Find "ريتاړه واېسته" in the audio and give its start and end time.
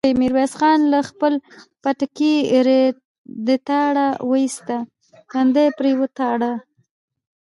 3.47-4.77